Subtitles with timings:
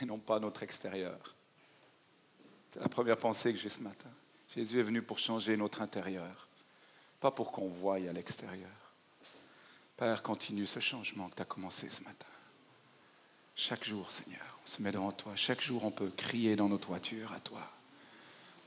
[0.00, 1.34] et non pas notre extérieur.
[2.72, 4.10] C'est la première pensée que j'ai ce matin.
[4.54, 6.48] Jésus est venu pour changer notre intérieur,
[7.20, 8.70] pas pour qu'on voie à l'extérieur.
[9.96, 12.26] Père, continue ce changement que tu as commencé ce matin.
[13.54, 15.32] Chaque jour, Seigneur, on se met devant toi.
[15.34, 17.62] Chaque jour, on peut crier dans notre voiture à toi,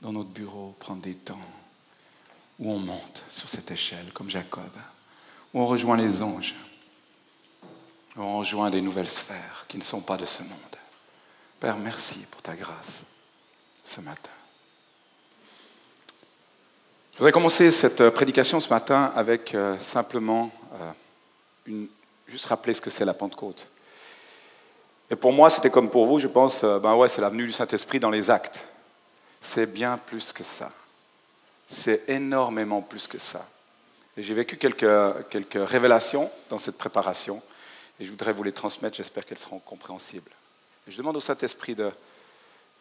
[0.00, 1.38] dans notre bureau, prendre des temps
[2.58, 4.70] où on monte sur cette échelle comme Jacob,
[5.54, 6.54] où on rejoint les anges,
[8.16, 10.76] où on rejoint des nouvelles sphères qui ne sont pas de ce monde.
[11.60, 13.02] Père, merci pour ta grâce
[13.84, 14.30] ce matin.
[17.12, 20.50] Je voudrais commencer cette prédication ce matin avec euh, simplement
[21.68, 21.84] euh,
[22.26, 23.66] juste rappeler ce que c'est la Pentecôte.
[25.10, 27.52] Et pour moi, c'était comme pour vous, je pense, euh, ben ouais, c'est l'avenue du
[27.52, 28.66] Saint-Esprit dans les actes.
[29.42, 30.72] C'est bien plus que ça.
[31.68, 33.46] C'est énormément plus que ça.
[34.16, 37.42] Et j'ai vécu quelques, quelques révélations dans cette préparation,
[37.98, 40.30] et je voudrais vous les transmettre, j'espère qu'elles seront compréhensibles.
[40.90, 41.90] Je demande au Saint-Esprit de,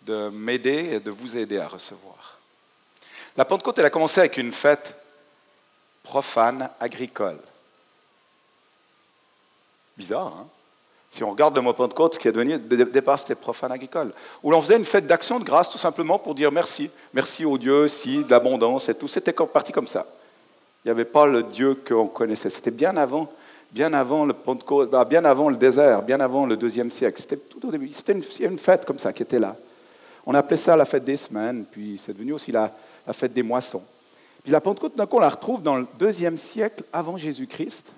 [0.04, 2.38] de m'aider et de vous aider à recevoir.
[3.38, 4.96] La Pentecôte, elle a commencé avec une fête
[6.04, 7.40] profane agricole.
[9.98, 10.48] Bizarre, hein?
[11.12, 14.14] Si on regarde le mot Pentecôte, ce qui est devenu, au départ, c'était profane agricole.
[14.44, 16.92] Où l'on faisait une fête d'action de grâce, tout simplement pour dire merci.
[17.14, 19.08] Merci au Dieu, si, de l'abondance et tout.
[19.08, 20.06] C'était parti comme ça.
[20.84, 22.50] Il n'y avait pas le Dieu qu'on connaissait.
[22.50, 23.32] C'était bien avant,
[23.72, 27.22] bien avant le Pentecôte, bah, bien avant le désert, bien avant le deuxième siècle.
[27.22, 27.92] C'était tout au début.
[27.92, 29.56] C'était une, fête comme ça qui était là.
[30.26, 32.72] On appelait ça la fête des semaines, puis c'est devenu aussi la,
[33.14, 33.84] fête des moissons.
[34.44, 37.92] Puis la Pentecôte, coup, on la retrouve dans le deuxième siècle avant Jésus-Christ.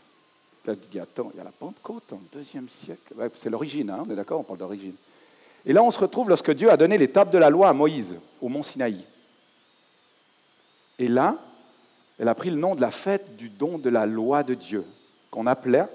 [0.66, 3.14] Là, il y a la Pentecôte dans le deuxième siècle.
[3.36, 4.94] c'est l'origine, hein, on est d'accord, on parle d'origine.
[5.66, 7.74] Et là, on se retrouve lorsque Dieu a donné les tables de la loi à
[7.74, 8.98] Moïse, au mont Sinaï.
[11.00, 11.36] Et là,
[12.20, 14.86] elle a pris le nom de la fête du don de la loi de Dieu,
[15.32, 15.88] qu'on appelait,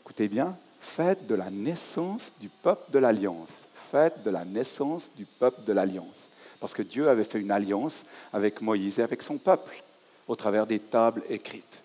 [0.00, 3.48] écoutez bien, fête de la naissance du peuple de l'Alliance
[3.90, 6.28] fête de la naissance du peuple de l'Alliance.
[6.60, 9.82] Parce que Dieu avait fait une alliance avec Moïse et avec son peuple
[10.26, 11.82] au travers des tables écrites.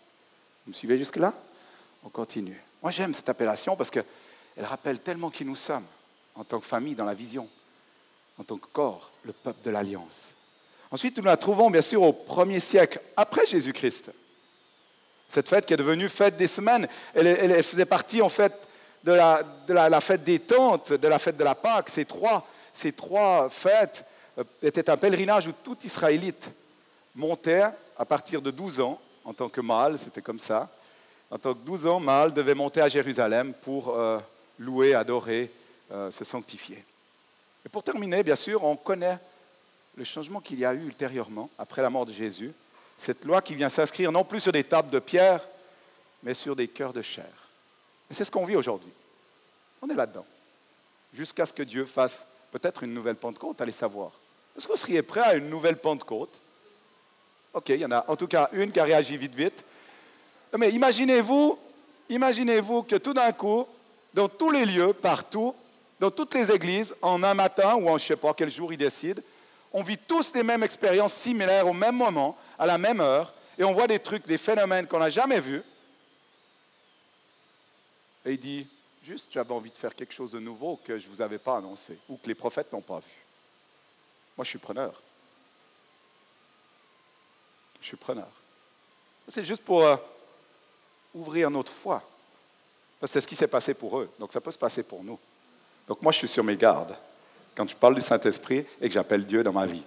[0.65, 1.33] Vous me suivez jusque-là?
[2.03, 2.59] On continue.
[2.81, 4.03] Moi j'aime cette appellation parce qu'elle
[4.59, 5.85] rappelle tellement qui nous sommes
[6.35, 7.47] en tant que famille dans la vision,
[8.39, 10.31] en tant que corps, le peuple de l'Alliance.
[10.89, 14.11] Ensuite, nous la trouvons bien sûr au premier siècle après Jésus-Christ.
[15.33, 18.53] Cette fête qui est devenue fête des semaines, elle, faisait partie en fait
[19.03, 23.49] de la, fête des tentes, de la fête de la Pâque, ces trois, ces trois
[23.49, 24.05] fêtes
[24.37, 26.51] euh, étaient un pèlerinage où tout Israélite
[27.15, 27.63] montait
[27.97, 30.69] à partir de 12 ans, en tant que mâle, c'était comme ça.
[31.31, 34.19] En tant que 12 ans, mâle devait monter à Jérusalem pour euh,
[34.59, 35.49] louer, adorer,
[35.91, 36.83] euh, se sanctifier.
[37.65, 39.17] Et pour terminer, bien sûr, on connaît
[39.95, 42.51] le changement qu'il y a eu ultérieurement, après la mort de Jésus.
[43.03, 45.41] Cette loi qui vient s'inscrire non plus sur des tables de pierre,
[46.23, 47.29] mais sur des cœurs de chair.
[48.09, 48.93] Et c'est ce qu'on vit aujourd'hui.
[49.81, 50.25] On est là-dedans.
[51.13, 54.11] Jusqu'à ce que Dieu fasse peut-être une nouvelle Pentecôte, allez savoir.
[54.55, 56.33] Est-ce que vous seriez prêt à une nouvelle Pentecôte?
[57.53, 59.65] Ok, il y en a en tout cas une qui a réagi vite, vite.
[60.57, 61.59] Mais imaginez-vous,
[62.07, 63.67] imaginez-vous que tout d'un coup,
[64.13, 65.53] dans tous les lieux, partout,
[65.99, 68.71] dans toutes les églises, en un matin ou en je ne sais pas quel jour
[68.71, 69.21] ils décident,
[69.73, 73.63] on vit tous les mêmes expériences similaires au même moment, à la même heure, et
[73.63, 75.63] on voit des trucs, des phénomènes qu'on n'a jamais vus,
[78.25, 78.67] et il dit,
[79.03, 81.57] juste, j'avais envie de faire quelque chose de nouveau que je ne vous avais pas
[81.57, 83.17] annoncé ou que les prophètes n'ont pas vu.
[84.37, 84.93] Moi, je suis preneur.
[87.81, 88.29] Je suis preneur.
[89.27, 89.97] C'est juste pour euh,
[91.13, 92.01] ouvrir notre foi.
[93.05, 94.09] C'est ce qui s'est passé pour eux.
[94.19, 95.19] Donc ça peut se passer pour nous.
[95.87, 96.95] Donc moi, je suis sur mes gardes
[97.55, 99.83] quand je parle du Saint-Esprit et que j'appelle Dieu dans ma vie.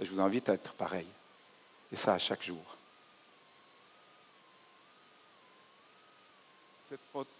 [0.00, 1.06] Et je vous invite à être pareil.
[1.92, 2.62] Et ça à chaque jour.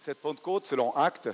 [0.03, 1.29] Cette Pentecôte, selon Acte,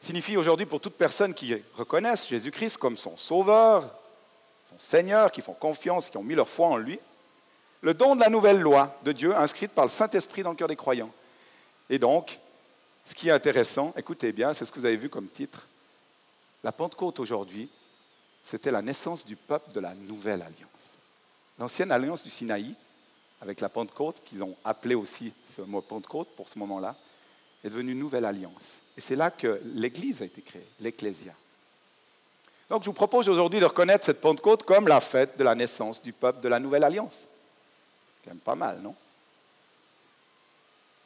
[0.00, 3.82] signifie aujourd'hui pour toute personne qui reconnaissent Jésus-Christ comme son Sauveur,
[4.70, 6.98] son Seigneur, qui font confiance, qui ont mis leur foi en lui,
[7.80, 10.68] le don de la nouvelle loi de Dieu inscrite par le Saint-Esprit dans le cœur
[10.68, 11.12] des croyants.
[11.90, 12.38] Et donc,
[13.04, 15.66] ce qui est intéressant, écoutez bien, c'est ce que vous avez vu comme titre.
[16.64, 17.68] La Pentecôte aujourd'hui,
[18.42, 20.96] c'était la naissance du peuple de la nouvelle alliance.
[21.58, 22.74] L'ancienne alliance du Sinaï,
[23.42, 26.96] avec la Pentecôte, qu'ils ont appelé aussi ce mot Pentecôte pour ce moment-là,
[27.62, 28.80] est devenue nouvelle alliance.
[28.96, 31.34] Et c'est là que l'Église a été créée, l'Ecclésia.
[32.70, 36.02] Donc je vous propose aujourd'hui de reconnaître cette Pentecôte comme la fête de la naissance
[36.02, 37.26] du peuple de la nouvelle alliance.
[38.24, 38.94] Quand même pas mal, non?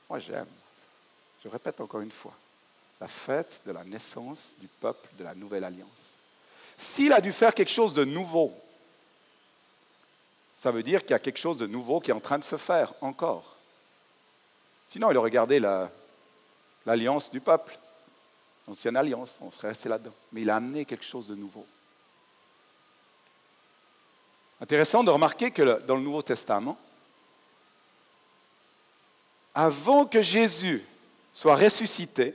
[0.08, 0.46] Moi j'aime.
[1.42, 2.32] Je répète encore une fois.
[3.00, 5.88] La fête de la naissance du peuple de la nouvelle alliance.
[6.76, 8.52] S'il a dû faire quelque chose de nouveau,
[10.60, 12.44] ça veut dire qu'il y a quelque chose de nouveau qui est en train de
[12.44, 13.56] se faire encore.
[14.88, 15.90] Sinon, il aurait gardé la,
[16.86, 17.78] l'alliance du peuple.
[18.66, 20.14] Ancienne alliance, on serait resté là-dedans.
[20.32, 21.66] Mais il a amené quelque chose de nouveau.
[24.60, 26.76] Intéressant de remarquer que dans le Nouveau Testament,
[29.54, 30.84] avant que Jésus
[31.32, 32.34] soit ressuscité,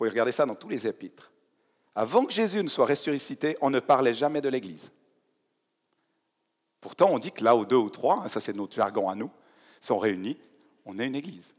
[0.00, 1.30] pouvez regarder ça dans tous les épîtres,
[1.94, 4.90] avant que Jésus ne soit ressuscité, on ne parlait jamais de l'Église.
[6.80, 9.14] Pourtant, on dit que là où deux ou trois, hein, ça c'est notre jargon à
[9.14, 9.30] nous,
[9.78, 10.38] sont réunis,
[10.86, 11.54] on est une Église.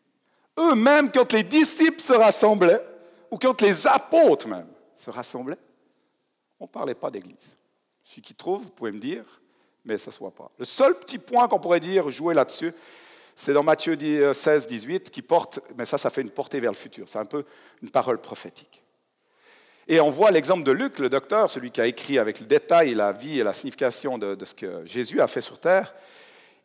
[0.58, 2.84] Eux-mêmes, quand les disciples se rassemblaient,
[3.30, 4.68] ou quand les apôtres même
[4.98, 5.60] se rassemblaient,
[6.60, 7.56] on ne parlait pas d'Église.
[8.04, 9.24] Celui qui trouve, vous pouvez me dire,
[9.86, 10.50] mais ça ne soit pas.
[10.58, 12.74] Le seul petit point qu'on pourrait dire, jouer là-dessus,
[13.44, 13.98] c'est dans Matthieu
[14.34, 17.10] 16, 18, qui porte, mais ça, ça fait une portée vers le futur.
[17.10, 17.44] C'est un peu
[17.82, 18.84] une parole prophétique.
[19.88, 22.94] Et on voit l'exemple de Luc, le docteur, celui qui a écrit avec le détail
[22.94, 25.96] la vie et la signification de, ce que Jésus a fait sur terre.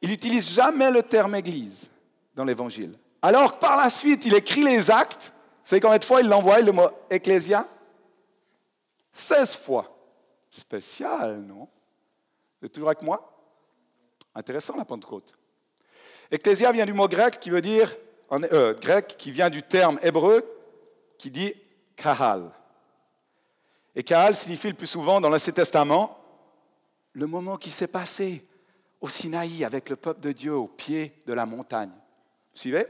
[0.02, 1.88] Il n'utilise jamais le terme Église
[2.34, 2.92] dans l'Évangile.
[3.22, 5.32] Alors que par la suite, il écrit les actes.
[5.64, 7.66] Vous savez combien de fois il l'envoie, le mot ecclésia?
[9.14, 9.96] 16 fois.
[10.50, 11.68] Spécial, non?
[12.60, 13.32] Vous êtes toujours avec moi?
[14.34, 15.34] Intéressant la Pentecôte.
[16.30, 17.94] Ecclésia vient du mot grec qui veut dire,
[18.32, 20.44] euh, grec qui vient du terme hébreu
[21.18, 21.54] qui dit
[21.96, 22.50] kahal.
[23.94, 26.18] Et kahal signifie le plus souvent dans l'Ancien Testament
[27.12, 28.46] le moment qui s'est passé
[29.00, 31.92] au Sinaï avec le peuple de Dieu au pied de la montagne.
[32.52, 32.86] Suivez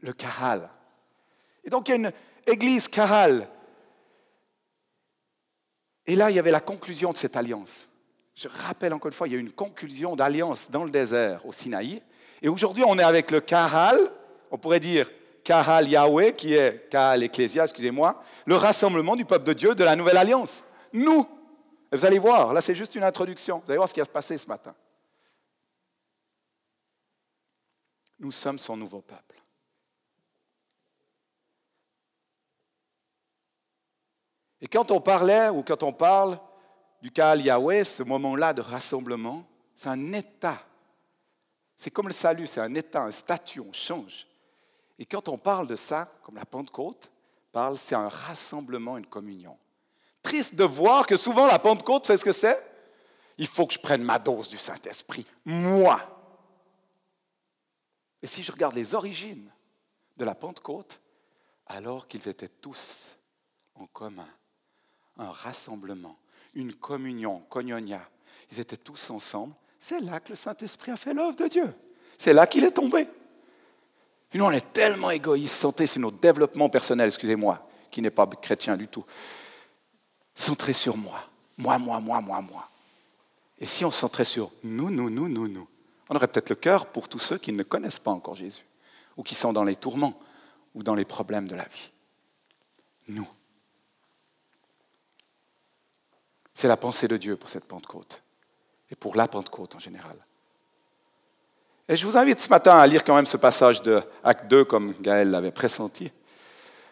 [0.00, 0.70] Le kahal.
[1.64, 2.12] Et donc il y a une
[2.46, 3.48] église kahal.
[6.06, 7.89] Et là, il y avait la conclusion de cette alliance.
[8.40, 11.44] Je rappelle encore une fois, il y a eu une conclusion d'alliance dans le désert
[11.44, 12.02] au Sinaï.
[12.40, 13.98] Et aujourd'hui, on est avec le Kahal,
[14.50, 15.10] on pourrait dire
[15.44, 19.94] Kahal Yahweh, qui est Kahal Ecclesia, excusez-moi, le rassemblement du peuple de Dieu de la
[19.94, 20.64] nouvelle alliance.
[20.94, 21.28] Nous,
[21.92, 24.10] vous allez voir, là c'est juste une introduction, vous allez voir ce qui va se
[24.10, 24.74] passer ce matin.
[28.18, 29.36] Nous sommes son nouveau peuple.
[34.62, 36.38] Et quand on parlait ou quand on parle
[37.02, 39.44] du Kaal Yahweh, ce moment-là de rassemblement,
[39.76, 40.62] c'est un état.
[41.76, 44.26] C'est comme le salut, c'est un état, un statut, on change.
[44.98, 47.10] Et quand on parle de ça, comme la Pentecôte
[47.52, 49.56] parle, c'est un rassemblement, une communion.
[50.22, 52.62] Triste de voir que souvent la Pentecôte, c'est ce que c'est
[53.38, 55.98] Il faut que je prenne ma dose du Saint-Esprit, moi.
[58.22, 59.50] Et si je regarde les origines
[60.18, 61.00] de la Pentecôte,
[61.66, 63.16] alors qu'ils étaient tous
[63.74, 64.28] en commun,
[65.16, 66.18] un rassemblement,
[66.54, 68.08] une communion, koinonia.
[68.52, 69.54] Ils étaient tous ensemble.
[69.78, 71.74] C'est là que le Saint-Esprit a fait l'œuvre de Dieu.
[72.18, 73.08] C'est là qu'il est tombé.
[74.34, 78.76] nous, on est tellement égoïstes, centrés sur notre développement personnel, excusez-moi, qui n'est pas chrétien
[78.76, 79.04] du tout.
[80.34, 81.18] Centré sur moi.
[81.56, 82.68] Moi, moi, moi, moi, moi.
[83.58, 85.68] Et si on se centrait sur nous, nous, nous, nous, nous,
[86.08, 88.64] on aurait peut-être le cœur pour tous ceux qui ne connaissent pas encore Jésus,
[89.16, 90.18] ou qui sont dans les tourments,
[90.74, 91.90] ou dans les problèmes de la vie.
[93.08, 93.28] Nous.
[96.60, 98.22] C'est la pensée de Dieu pour cette Pentecôte
[98.90, 100.14] et pour la Pentecôte en général.
[101.88, 104.66] Et je vous invite ce matin à lire quand même ce passage de Acte 2
[104.66, 106.12] comme Gaël l'avait pressenti.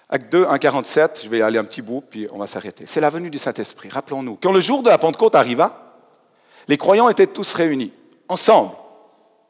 [0.09, 2.87] Acte 2, 1,47, je vais aller un petit bout, puis on va s'arrêter.
[2.87, 3.91] C'est la venue du Saint-Esprit.
[3.91, 6.01] Rappelons-nous, quand le jour de la Pentecôte arriva,
[6.67, 7.93] les croyants étaient tous réunis,
[8.27, 8.73] ensemble,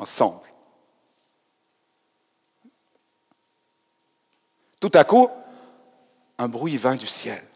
[0.00, 0.40] ensemble.
[4.80, 5.30] Tout à coup,
[6.38, 7.47] un bruit vint du ciel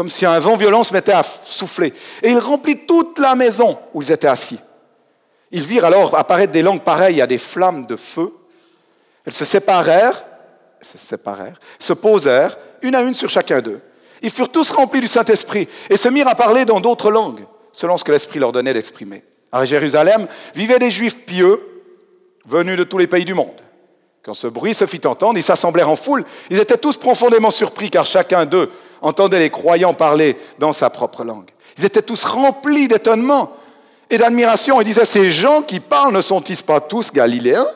[0.00, 1.92] comme si un vent violent se mettait à souffler.
[2.22, 4.58] Et il remplit toute la maison où ils étaient assis.
[5.50, 8.32] Ils virent alors apparaître des langues pareilles à des flammes de feu.
[9.26, 10.24] Elles se séparèrent,
[10.80, 13.82] se séparèrent, se posèrent, une à une sur chacun d'eux.
[14.22, 17.98] Ils furent tous remplis du Saint-Esprit et se mirent à parler dans d'autres langues, selon
[17.98, 19.22] ce que l'Esprit leur donnait d'exprimer.
[19.52, 21.60] À Jérusalem vivaient des Juifs pieux
[22.46, 23.60] venus de tous les pays du monde.
[24.22, 26.24] Quand ce bruit se fit entendre, ils s'assemblèrent en foule.
[26.48, 28.70] Ils étaient tous profondément surpris car chacun d'eux
[29.02, 31.50] entendait les croyants parler dans sa propre langue.
[31.78, 33.52] Ils étaient tous remplis d'étonnement
[34.10, 34.80] et d'admiration.
[34.80, 37.66] Et disaient, ces gens qui parlent ne sont-ils pas tous galiléens?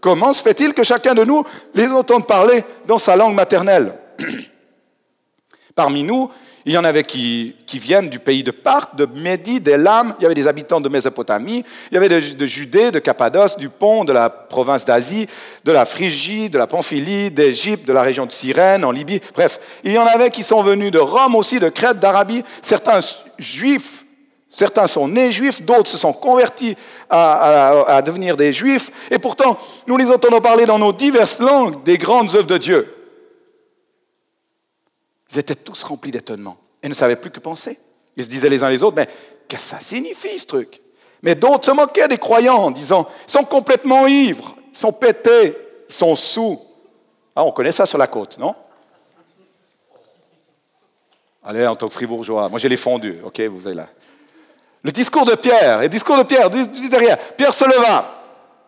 [0.00, 3.94] Comment se fait-il que chacun de nous les entende parler dans sa langue maternelle?
[5.74, 6.30] Parmi nous,
[6.66, 10.14] il y en avait qui, viennent du pays de Parthe, de Médie, d'Elam.
[10.18, 11.64] Il y avait des habitants de Mésopotamie.
[11.92, 15.28] Il y avait de, Judée, de Cappadoce, du Pont, de la province d'Asie,
[15.64, 19.20] de la Phrygie, de la Pamphylie, d'Égypte, de la région de Cyrène, en Libye.
[19.32, 22.44] Bref, il y en avait qui sont venus de Rome aussi, de Crète, d'Arabie.
[22.62, 22.98] Certains
[23.38, 24.02] juifs
[24.48, 26.78] Certains sont nés juifs, d'autres se sont convertis
[27.10, 28.90] à, à, devenir des juifs.
[29.10, 32.95] Et pourtant, nous les entendons parler dans nos diverses langues des grandes œuvres de Dieu.
[35.32, 37.78] Ils étaient tous remplis d'étonnement et ne savaient plus que penser.
[38.16, 39.08] Ils se disaient les uns les autres, mais
[39.48, 40.80] qu'est-ce que ça signifie ce truc?
[41.22, 45.56] Mais d'autres se moquaient des croyants en disant, ils sont complètement ivres, ils sont pétés,
[45.88, 46.60] ils sont sous.
[47.34, 48.54] Ah, on connaît ça sur la côte, non?
[51.44, 52.48] Allez, en tant que fribourgeois.
[52.48, 53.88] Moi, j'ai les fondus, ok, vous êtes là.
[54.82, 57.18] Le discours de Pierre, le discours de Pierre, du derrière.
[57.18, 58.24] Pierre se leva.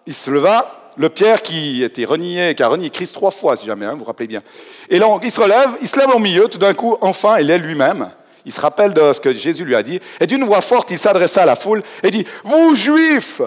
[0.06, 3.66] Il se leva, le Pierre qui était renié, qui a renié Christ trois fois, si
[3.66, 4.42] jamais, hein, vous vous rappelez bien.
[4.90, 7.50] Et là, il se relève, il se lève au milieu, tout d'un coup, enfin, il
[7.50, 8.10] est lui-même.
[8.44, 10.00] Il se rappelle de ce que Jésus lui a dit.
[10.20, 13.42] Et d'une voix forte, il s'adressa à la foule et dit, vous juifs,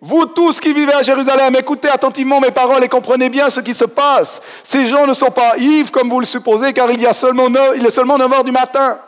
[0.00, 3.74] vous tous qui vivez à Jérusalem, écoutez attentivement mes paroles et comprenez bien ce qui
[3.74, 4.40] se passe.
[4.64, 7.48] Ces gens ne sont pas ivres comme vous le supposez, car il, y a seulement
[7.74, 8.98] est seulement 9 heures du matin.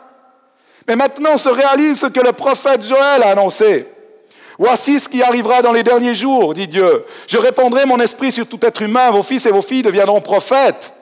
[0.87, 3.87] Mais maintenant se réalise ce que le prophète Joël a annoncé.
[4.61, 7.03] Voici ce qui arrivera dans les derniers jours, dit Dieu.
[7.27, 9.09] Je répandrai mon esprit sur tout être humain.
[9.09, 10.93] Vos fils et vos filles deviendront prophètes.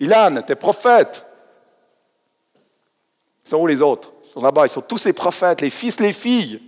[0.00, 1.26] Ilan était prophète.
[3.44, 4.10] Ils sont où les autres?
[4.24, 4.64] Ils sont là-bas.
[4.64, 6.62] Ils sont tous ces prophètes, les fils, les filles.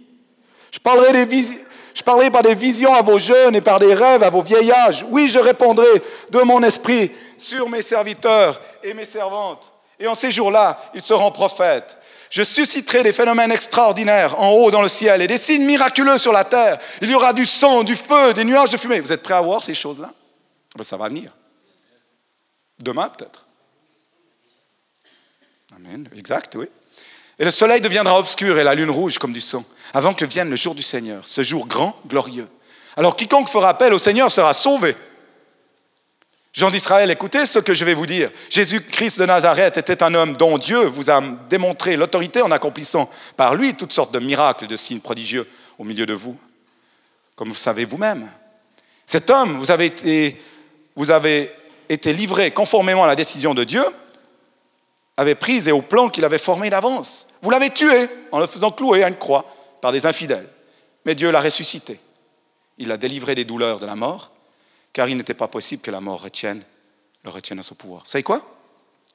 [0.73, 1.59] Je parlerai, des
[1.95, 4.93] je parlerai par des visions à vos jeunes et par des rêves à vos vieillards.
[5.09, 9.73] Oui, je répondrai de mon esprit sur mes serviteurs et mes servantes.
[9.99, 11.99] Et en ces jours-là, ils seront prophètes.
[12.31, 16.33] Je susciterai des phénomènes extraordinaires en haut dans le ciel et des signes miraculeux sur
[16.33, 16.79] la terre.
[17.03, 19.01] Il y aura du sang, du feu, des nuages de fumée.
[19.01, 20.11] Vous êtes prêts à voir ces choses-là?
[20.77, 21.33] Ben, Ça va venir.
[22.79, 23.47] Demain peut-être.
[25.75, 26.09] Amen.
[26.17, 26.67] Exact, oui.
[27.39, 30.51] Et le soleil deviendra obscur et la lune rouge comme du sang avant que vienne
[30.51, 32.49] le jour du Seigneur, ce jour grand, glorieux.
[32.97, 34.95] Alors quiconque fera appel au Seigneur sera sauvé.
[36.53, 38.31] Jean d'Israël, écoutez ce que je vais vous dire.
[38.51, 43.55] Jésus-Christ de Nazareth était un homme dont Dieu vous a démontré l'autorité en accomplissant par
[43.55, 46.37] lui toutes sortes de miracles et de signes prodigieux au milieu de vous,
[47.37, 48.29] comme vous savez vous-même.
[49.07, 50.41] Cet homme, vous avez été,
[50.97, 51.53] vous avez
[51.89, 53.85] été livré conformément à la décision de Dieu,
[55.17, 57.29] avait prise et au plan qu'il avait formé d'avance.
[57.43, 59.45] Vous l'avez tué en le faisant clouer à une croix
[59.81, 60.49] par des infidèles.
[61.05, 62.01] Mais Dieu l'a ressuscité.
[62.79, 64.33] Il l'a délivré des douleurs de la mort,
[64.93, 66.63] car il n'était pas possible que la mort retienne,
[67.25, 68.03] le retienne à son pouvoir.
[68.05, 68.59] Vous savez quoi?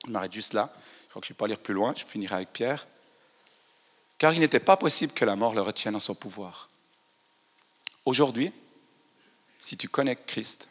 [0.05, 0.71] Je m'arrête juste là.
[1.03, 1.93] Je crois que je ne vais pas lire plus loin.
[1.95, 2.87] Je finirai avec Pierre.
[4.17, 6.69] Car il n'était pas possible que la mort le retienne à son pouvoir.
[8.05, 8.51] Aujourd'hui,
[9.59, 10.69] si tu connais Christ,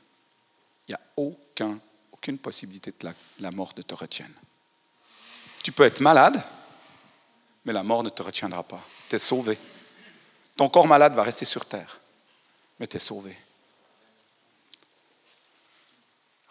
[0.88, 1.78] il n'y a aucun,
[2.12, 4.32] aucune possibilité que la, la mort ne te retienne.
[5.62, 6.42] Tu peux être malade,
[7.64, 8.80] mais la mort ne te retiendra pas.
[9.08, 9.58] Tu es sauvé.
[10.56, 12.00] Ton corps malade va rester sur terre,
[12.78, 13.36] mais tu es sauvé.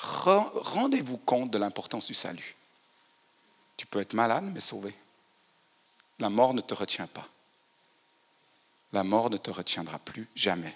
[0.03, 2.55] Rendez-vous compte de l'importance du salut.
[3.77, 4.93] Tu peux être malade, mais sauvé.
[6.19, 7.25] La mort ne te retient pas.
[8.91, 10.75] La mort ne te retiendra plus jamais.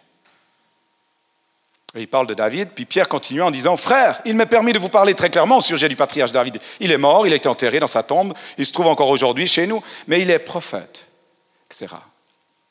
[1.96, 4.79] Et il parle de David, puis Pierre continue en disant, Frère, il m'est permis de
[4.79, 6.60] vous parler très clairement au sujet du patriarche David.
[6.79, 9.48] Il est mort, il a été enterré dans sa tombe, il se trouve encore aujourd'hui
[9.48, 11.07] chez nous, mais il est prophète,
[11.65, 11.96] etc.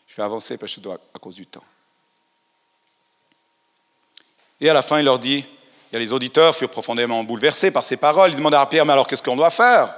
[0.06, 1.64] Je vais avancer parce que je dois à cause du temps.
[4.60, 5.46] Et à la fin, il leur dit,
[5.98, 8.30] les auditeurs furent profondément bouleversés par ces paroles.
[8.30, 9.94] Ils demandèrent à Pierre, mais alors qu'est-ce qu'on doit faire?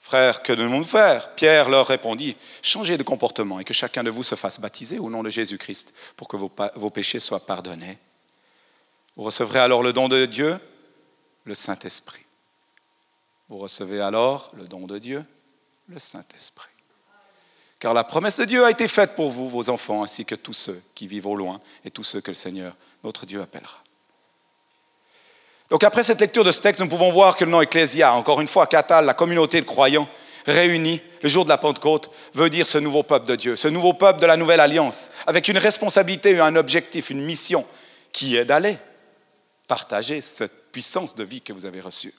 [0.00, 1.34] Frère, que devons-nous faire?
[1.34, 5.10] Pierre leur répondit, changez de comportement et que chacun de vous se fasse baptiser au
[5.10, 7.98] nom de Jésus-Christ pour que vos, vos péchés soient pardonnés.
[9.16, 10.58] Vous recevrez alors le don de Dieu,
[11.44, 12.24] le Saint-Esprit.
[13.48, 15.24] Vous recevez alors le don de Dieu,
[15.88, 16.68] le Saint-Esprit.
[17.78, 20.52] Car la promesse de Dieu a été faite pour vous, vos enfants, ainsi que tous
[20.52, 23.82] ceux qui vivent au loin et tous ceux que le Seigneur, notre Dieu, appellera.
[25.70, 28.40] Donc après cette lecture de ce texte, nous pouvons voir que le nom Ecclésia, encore
[28.40, 30.08] une fois, Catal, la communauté de croyants
[30.44, 33.92] réunis le jour de la Pentecôte, veut dire ce nouveau peuple de Dieu, ce nouveau
[33.92, 37.64] peuple de la nouvelle alliance, avec une responsabilité, un objectif, une mission,
[38.10, 38.76] qui est d'aller
[39.68, 42.14] partager cette puissance de vie que vous avez reçue.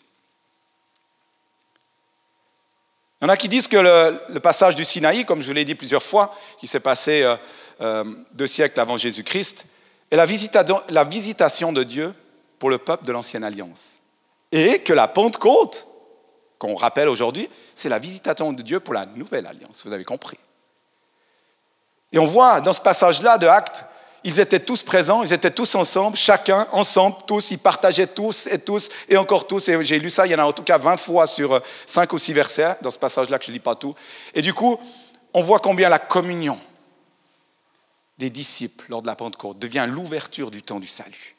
[3.21, 5.75] Il y en a qui disent que le, passage du Sinaï, comme je l'ai dit
[5.75, 7.35] plusieurs fois, qui s'est passé euh,
[7.81, 8.03] euh,
[8.33, 9.65] deux siècles avant Jésus-Christ,
[10.09, 12.13] est la visitation de Dieu
[12.61, 13.97] pour le peuple de l'Ancienne Alliance.
[14.51, 15.87] Et que la Pentecôte,
[16.59, 20.37] qu'on rappelle aujourd'hui, c'est la visitation de Dieu pour la Nouvelle Alliance, vous avez compris.
[22.11, 23.83] Et on voit dans ce passage-là de Actes
[24.23, 28.59] ils étaient tous présents, ils étaient tous ensemble, chacun, ensemble, tous, ils partageaient tous et
[28.59, 29.67] tous et encore tous.
[29.69, 32.03] Et j'ai lu ça, il y en a en tout cas 20 fois sur 5
[32.03, 33.95] euh, ou 6 versets, dans ce passage-là que je ne lis pas tout.
[34.35, 34.79] Et du coup,
[35.33, 36.59] on voit combien la communion
[38.19, 41.35] des disciples lors de la Pentecôte devient l'ouverture du temps du salut.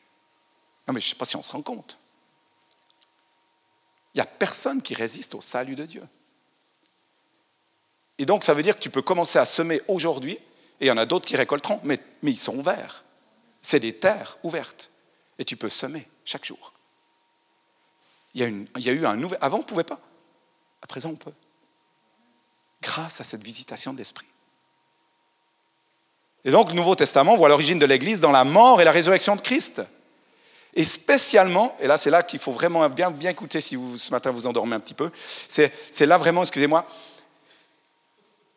[0.87, 1.99] Non mais je ne sais pas si on se rend compte.
[4.15, 6.03] Il n'y a personne qui résiste au salut de Dieu.
[8.19, 10.39] Et donc ça veut dire que tu peux commencer à semer aujourd'hui
[10.83, 13.05] et il y en a d'autres qui récolteront, mais, ils sont ouverts.
[13.62, 14.91] C'est des terres ouvertes.
[15.39, 16.73] Et tu peux semer chaque jour.
[18.35, 19.39] Il y a, il y a eu un nouvel...
[19.41, 20.01] Avant, on ne pouvait pas.
[20.83, 21.33] À présent, on peut.
[22.83, 24.27] Grâce à cette visitation de l'Esprit.
[26.45, 29.37] Et donc, le Nouveau Testament voit l'origine de l'Église dans la mort et la résurrection
[29.37, 29.83] de Christ.
[30.75, 34.11] Et spécialement, et là c'est là qu'il faut vraiment bien, bien écouter si vous, ce
[34.11, 35.11] matin vous endormez un petit peu,
[35.49, 36.87] c'est là vraiment, excusez-moi,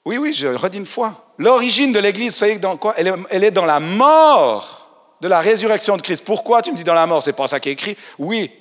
[0.05, 2.93] oui, oui, je redis une fois, l'origine de l'Église, vous savez dans quoi?
[2.95, 6.23] Elle est, elle est dans la mort de la résurrection de Christ.
[6.23, 7.23] Pourquoi tu me dis dans la mort?
[7.23, 7.97] C'est pas ça qui est écrit.
[8.19, 8.51] Oui,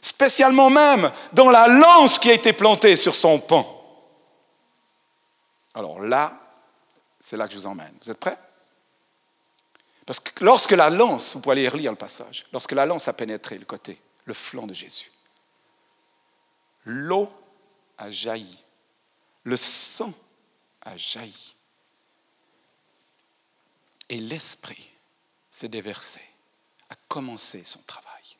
[0.00, 3.66] spécialement même dans la lance qui a été plantée sur son pan.
[5.74, 6.32] Alors là,
[7.18, 7.92] c'est là que je vous emmène.
[8.04, 8.38] Vous êtes prêts?
[10.06, 13.12] Parce que lorsque la lance, vous pouvez aller relire le passage, lorsque la lance a
[13.12, 15.10] pénétré le côté, le flanc de Jésus,
[16.84, 17.28] l'eau
[17.98, 18.64] a jailli,
[19.42, 20.14] le sang
[20.82, 21.56] a jailli,
[24.08, 24.88] et l'Esprit
[25.50, 26.20] s'est déversé,
[26.90, 28.38] a commencé son travail,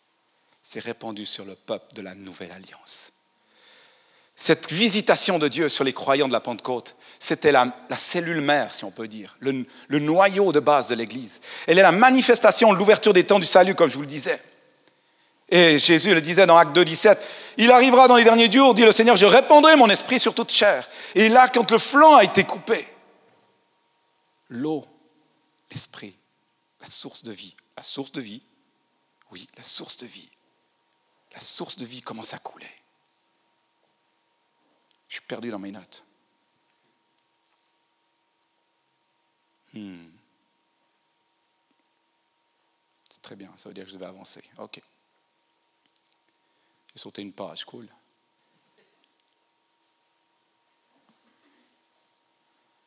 [0.62, 3.12] s'est répandu sur le peuple de la nouvelle alliance
[4.38, 8.84] cette visitation de Dieu sur les croyants de la Pentecôte, c'était la, cellule mère, si
[8.84, 11.40] on peut dire, le, le noyau de base de l'Église.
[11.66, 14.40] Elle est la manifestation l'ouverture des temps du salut, comme je vous le disais.
[15.48, 17.18] Et Jésus le disait dans Acte 2, 17,
[17.56, 20.52] Il arrivera dans les derniers jours, dit le Seigneur, je répandrai mon esprit sur toute
[20.52, 20.86] chair.
[21.14, 22.86] Et là, quand le flanc a été coupé,
[24.50, 24.84] l'eau,
[25.70, 26.14] l'esprit,
[26.82, 28.42] la source de vie, la source de vie,
[29.30, 30.28] oui, la source de vie,
[31.32, 32.70] la source de vie commence à couler.
[35.16, 36.04] Suis perdu dans mes notes.
[39.73, 40.11] Hmm.
[43.11, 44.44] C'est très bien, ça veut dire que je devais avancer.
[44.58, 44.78] OK.
[46.92, 47.88] J'ai sauté une page, cool.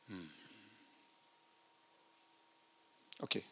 [0.07, 0.27] Hmm.
[3.23, 3.37] OK.
[3.37, 3.43] Il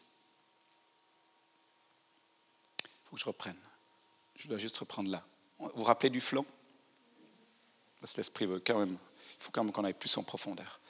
[3.06, 3.58] faut que je reprenne.
[4.36, 5.24] Je dois juste reprendre là.
[5.58, 6.20] Vous vous rappelez du
[8.00, 8.96] flanc cet esprit veut quand même,
[9.38, 10.80] il faut quand même qu'on aille plus en profondeur.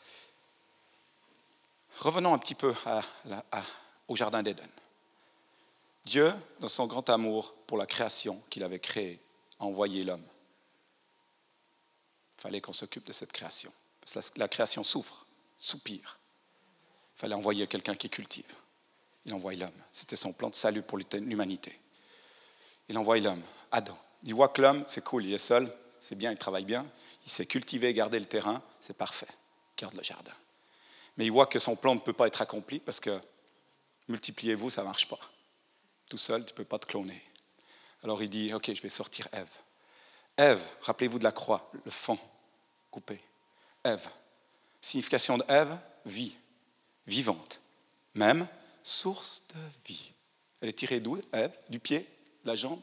[1.98, 2.72] Revenons un petit peu
[4.06, 4.68] au Jardin d'Éden.
[6.04, 9.20] Dieu, dans son grand amour pour la création qu'il avait créée,
[9.58, 10.24] a envoyé l'homme.
[12.36, 13.72] Il fallait qu'on s'occupe de cette création.
[14.00, 16.18] Parce que la création souffre, soupire.
[17.16, 18.54] Il fallait envoyer quelqu'un qui cultive.
[19.26, 19.70] Il envoie l'homme.
[19.92, 21.78] C'était son plan de salut pour l'humanité.
[22.88, 23.42] Il envoie l'homme,
[23.72, 23.98] Adam.
[24.22, 26.86] Il voit que l'homme, c'est cool, il est seul, c'est bien, il travaille bien,
[27.24, 29.28] il sait cultiver, garder le terrain, c'est parfait,
[29.76, 30.32] garde le jardin.
[31.16, 33.20] Mais il voit que son plan ne peut pas être accompli parce que
[34.08, 35.18] multipliez-vous, ça ne marche pas.
[36.08, 37.20] Tout seul, tu ne peux pas te cloner.
[38.04, 39.50] Alors il dit, ok, je vais sortir Ève.
[40.36, 42.18] Ève, rappelez-vous de la croix, le fond
[42.90, 43.20] coupé.
[43.84, 44.08] Ève.
[44.80, 46.36] Signification de Ève, vie,
[47.06, 47.60] vivante.
[48.14, 48.48] Même
[48.82, 50.12] source de vie.
[50.60, 51.56] Elle est tirée d'où, Ève?
[51.68, 52.08] Du pied
[52.44, 52.80] De la jambe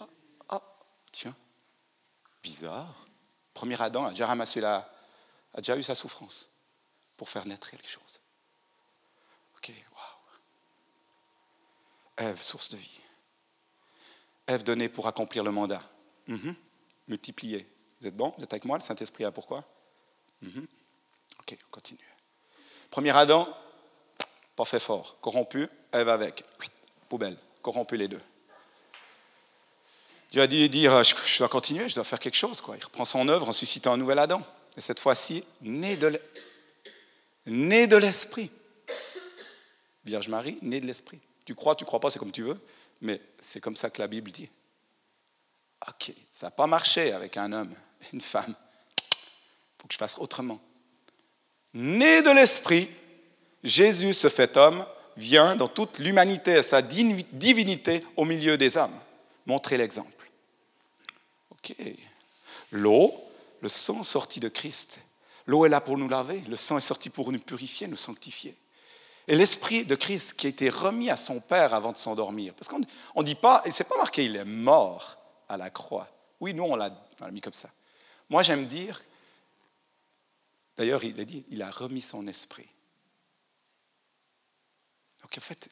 [0.00, 0.08] ah,
[0.48, 0.62] ah,
[1.12, 1.34] tiens,
[2.48, 3.06] bizarre.
[3.52, 4.90] Premier Adam a déjà ramassé la,
[5.54, 6.48] a déjà eu sa souffrance
[7.16, 8.20] pour faire naître quelque chose.
[9.56, 12.28] Ok, waouh.
[12.28, 13.00] Ève, source de vie.
[14.46, 15.82] Ève donnée pour accomplir le mandat.
[16.26, 16.54] Mhm.
[17.08, 17.68] Multiplier.
[18.00, 18.32] Vous êtes bon?
[18.38, 18.78] Vous êtes avec moi?
[18.78, 19.64] Le Saint-Esprit là pourquoi?
[20.40, 20.66] Mhm.
[21.40, 21.98] Ok, on continue.
[22.90, 23.46] Premier Adam,
[24.56, 25.20] pas fait fort.
[25.20, 26.44] Corrompu, Ève avec.
[27.08, 27.36] Poubelle.
[27.60, 28.22] Corrompu les deux.
[30.30, 32.62] Dieu a dit dire, je dois continuer, je dois faire quelque chose.
[32.76, 34.42] Il reprend son œuvre en suscitant un nouvel Adam.
[34.76, 38.50] Et cette fois-ci, né de l'esprit.
[40.04, 41.18] Vierge Marie, né de l'esprit.
[41.44, 42.60] Tu crois, tu crois pas, c'est comme tu veux,
[43.00, 44.48] mais c'est comme ça que la Bible dit.
[45.88, 48.54] Ok, ça n'a pas marché avec un homme et une femme.
[48.98, 50.60] Il faut que je fasse autrement.
[51.72, 52.88] Né de l'esprit,
[53.64, 54.84] Jésus se fait homme,
[55.16, 58.98] vient dans toute l'humanité et sa divinité au milieu des hommes.
[59.46, 60.17] Montrer l'exemple.
[61.58, 61.74] Ok.
[62.70, 63.12] L'eau,
[63.60, 64.98] le sang sorti de Christ.
[65.46, 68.54] L'eau est là pour nous laver, le sang est sorti pour nous purifier, nous sanctifier.
[69.26, 72.54] Et l'esprit de Christ qui a été remis à son Père avant de s'endormir.
[72.54, 75.18] Parce qu'on ne dit pas, et c'est pas marqué, il est mort
[75.48, 76.08] à la croix.
[76.40, 76.90] Oui, nous, on l'a
[77.30, 77.70] mis comme ça.
[78.30, 79.02] Moi, j'aime dire,
[80.76, 82.68] d'ailleurs, il a dit, il a remis son esprit.
[85.22, 85.68] Donc, en fait,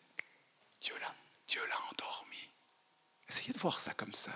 [0.81, 1.15] Dieu l'a,
[1.47, 2.49] Dieu l'a endormi.
[3.29, 4.33] Essayez de voir ça comme ça.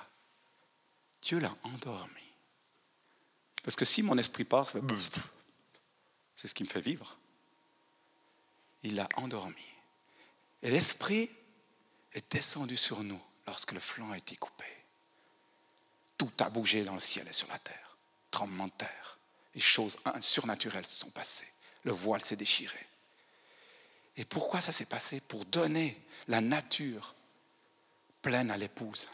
[1.30, 2.32] Dieu l'a endormi.
[3.62, 4.72] Parce que si mon esprit passe,
[6.34, 7.16] c'est ce qui me fait vivre.
[8.82, 9.62] Il l'a endormi.
[10.60, 11.30] Et l'esprit
[12.14, 14.64] est descendu sur nous lorsque le flanc a été coupé.
[16.18, 17.96] Tout a bougé dans le ciel et sur la terre.
[18.32, 19.18] Tremblement de terre.
[19.54, 21.52] Les choses surnaturelles se sont passées.
[21.84, 22.88] Le voile s'est déchiré.
[24.16, 25.20] Et pourquoi ça s'est passé?
[25.20, 27.14] Pour donner la nature
[28.20, 29.06] pleine à l'épouse.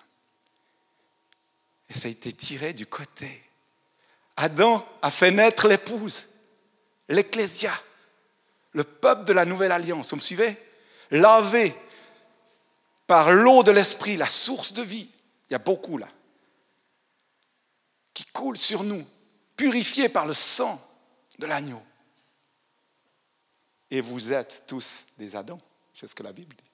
[1.88, 3.42] Et ça a été tiré du côté.
[4.36, 6.28] Adam a fait naître l'épouse,
[7.08, 7.72] l'ecclésia,
[8.72, 10.10] le peuple de la nouvelle alliance.
[10.10, 10.56] Vous me suivez?
[11.10, 11.74] Lavé,
[13.06, 15.08] par l'eau de l'Esprit, la source de vie.
[15.48, 16.08] Il y a beaucoup là.
[18.12, 19.06] Qui coule sur nous,
[19.56, 20.82] purifié par le sang
[21.38, 21.82] de l'agneau.
[23.90, 25.60] Et vous êtes tous des Adams,
[25.94, 26.64] c'est ce que la Bible dit.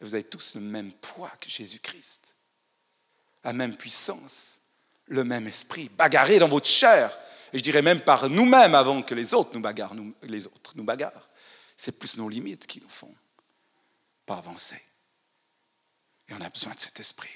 [0.00, 2.31] Et vous avez tous le même poids que Jésus-Christ,
[3.44, 4.60] la même puissance,
[5.06, 7.16] le même esprit, bagarré dans votre chair.
[7.52, 10.84] Et je dirais même par nous-mêmes avant que les autres nous bagarrent, les autres nous
[10.84, 11.28] bagarrent.
[11.76, 13.14] C'est plus nos limites qui nous font
[14.24, 14.80] pas avancer.
[16.28, 17.28] Et on a besoin de cet esprit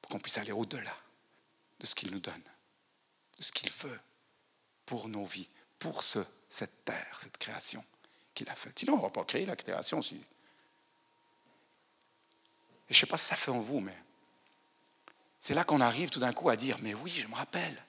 [0.00, 0.94] pour qu'on puisse aller au-delà
[1.80, 2.42] de ce qu'il nous donne,
[3.38, 4.00] de ce qu'il veut
[4.84, 5.48] pour nos vies,
[5.78, 7.84] pour ce, cette terre, cette création
[8.34, 8.78] qu'il a faite.
[8.78, 10.02] Sinon, on ne va pas créer la création.
[10.02, 10.14] Si...
[10.14, 10.20] Et
[12.90, 13.96] je ne sais pas si ça fait en vous, mais
[15.40, 17.82] c'est là qu'on arrive tout d'un coup à dire, mais oui, je me rappelle.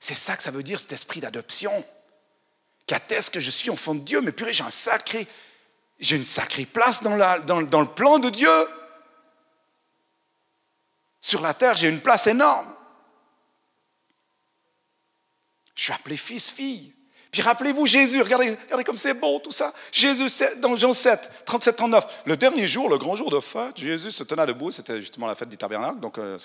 [0.00, 1.84] C'est ça que ça veut dire, cet esprit d'adoption,
[2.86, 5.26] qui atteste que je suis enfant de Dieu, mais purée, j'ai un sacré,
[5.98, 8.50] j'ai une sacrée place dans, dans le plan de Dieu.
[11.20, 12.74] Sur la terre, j'ai une place énorme.
[15.74, 16.94] Je suis appelé fils, fille.
[17.30, 19.72] Puis rappelez-vous Jésus, regardez, regardez comme c'est beau tout ça.
[19.92, 24.10] Jésus, dans Jean 7, 37, 39, le dernier jour, le grand jour de fête, Jésus
[24.10, 26.36] se tenait debout, c'était justement la fête du tabernacle, donc euh,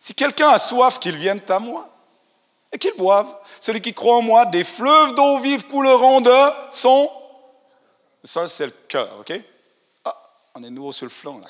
[0.00, 1.88] Si quelqu'un a soif, qu'il vienne à moi
[2.70, 3.26] et qu'il boive.
[3.60, 6.34] Celui qui croit en moi, des fleuves d'eau vive couleront de
[6.70, 7.10] son...
[8.22, 9.32] Ça, c'est le cœur, OK?
[10.04, 10.14] Ah,
[10.56, 11.46] on est nouveau sur le flanc, là.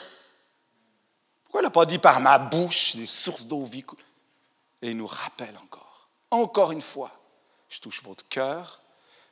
[1.44, 3.86] Pourquoi il n'a pas dit par ma bouche des sources d'eau vive
[4.82, 7.10] Et il nous rappelle encore, encore une fois,
[7.68, 8.82] je touche votre cœur,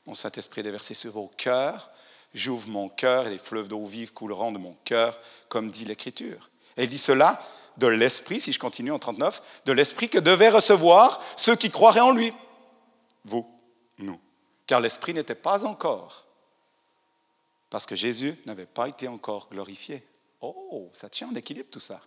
[0.06, 1.90] mon Saint-Esprit est déversé sur vos cœurs,
[2.32, 5.18] j'ouvre mon cœur et les fleuves d'eau vive couleront de mon cœur,
[5.48, 6.50] comme dit l'Écriture.
[6.76, 7.42] Et il dit cela
[7.78, 12.00] de l'Esprit, si je continue en 39, de l'Esprit que devaient recevoir ceux qui croiraient
[12.00, 12.32] en lui.
[13.24, 13.46] Vous,
[13.98, 14.20] nous.
[14.66, 16.26] Car l'Esprit n'était pas encore,
[17.70, 20.06] parce que Jésus n'avait pas été encore glorifié.
[20.40, 22.00] Oh, ça tient en équilibre tout ça.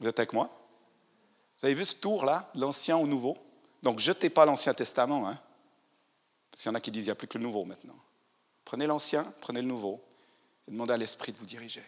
[0.00, 0.50] Vous êtes avec moi?
[1.58, 3.38] Vous avez vu ce tour-là, l'ancien au nouveau?
[3.82, 5.28] Donc, jetez pas l'Ancien Testament.
[5.28, 5.38] Hein?
[6.50, 7.98] Parce qu'il y en a qui disent qu'il n'y a plus que le Nouveau maintenant.
[8.64, 10.02] Prenez l'Ancien, prenez le Nouveau,
[10.66, 11.84] et demandez à l'Esprit de vous diriger.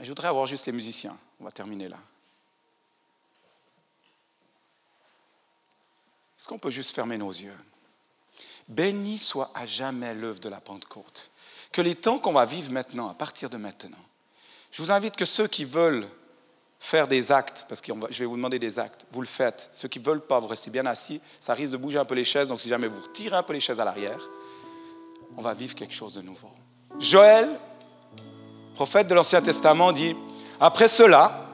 [0.00, 1.18] Je voudrais avoir juste les musiciens.
[1.40, 1.98] On va terminer là.
[6.38, 7.56] Est-ce qu'on peut juste fermer nos yeux?
[8.68, 11.32] Béni soit à jamais l'œuvre de la Pentecôte.
[11.72, 13.98] Que les temps qu'on va vivre maintenant, à partir de maintenant,
[14.70, 16.08] je vous invite que ceux qui veulent
[16.78, 19.68] faire des actes, parce que je vais vous demander des actes, vous le faites.
[19.72, 21.20] Ceux qui ne veulent pas, vous restez bien assis.
[21.40, 23.52] Ça risque de bouger un peu les chaises, donc si jamais vous retirez un peu
[23.52, 24.18] les chaises à l'arrière,
[25.36, 26.50] on va vivre quelque chose de nouveau.
[26.98, 27.48] Joël,
[28.74, 30.14] prophète de l'Ancien Testament, dit,
[30.60, 31.47] après cela,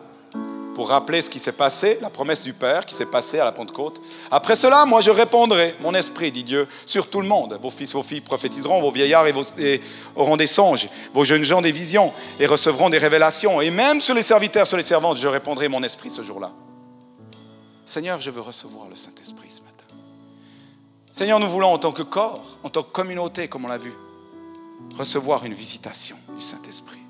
[0.75, 3.53] pour rappeler ce qui s'est passé, la promesse du Père qui s'est passée à la
[3.53, 4.01] Pentecôte.
[4.31, 7.59] Après cela, moi je répondrai, mon esprit, dit Dieu, sur tout le monde.
[7.63, 9.81] Vos fils, vos filles prophétiseront, vos vieillards et
[10.17, 13.61] auront des songes, vos jeunes gens des visions et recevront des révélations.
[13.61, 16.51] Et même sur les serviteurs, sur les servantes, je répondrai mon esprit ce jour-là.
[17.87, 19.85] Seigneur, je veux recevoir le Saint-Esprit ce matin.
[21.15, 23.93] Seigneur, nous voulons en tant que corps, en tant que communauté, comme on l'a vu,
[24.99, 27.04] recevoir une visitation du Saint-Esprit.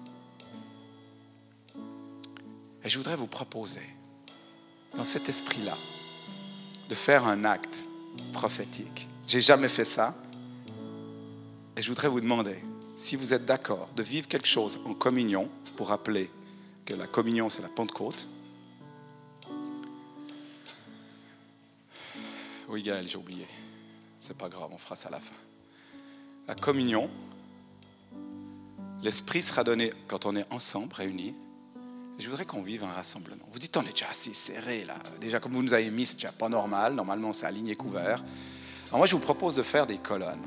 [2.85, 3.81] Et je voudrais vous proposer,
[4.95, 5.75] dans cet esprit-là,
[6.91, 7.83] de faire un acte
[8.35, 9.09] prophétique.
[9.27, 10.15] J'ai jamais fait ça.
[11.77, 12.63] Et je voudrais vous demander,
[12.97, 16.31] si vous êtes d'accord, de vivre quelque chose en communion, pour rappeler
[16.85, 18.27] que la communion, c'est la Pentecôte.
[22.69, 23.47] Oui, Gaël, j'ai oublié.
[24.21, 25.35] C'est pas grave, on fera ça à la fin.
[26.47, 27.09] La communion,
[29.03, 31.35] l'esprit sera donné quand on est ensemble, réunis,
[32.19, 33.45] je voudrais qu'on vive un rassemblement.
[33.53, 34.95] Vous dites, on est déjà assez serré là.
[35.21, 36.95] Déjà, comme vous nous avez mis, c'est déjà pas normal.
[36.95, 38.23] Normalement, c'est aligné couvert.
[38.89, 40.45] Alors moi, je vous propose de faire des colonnes.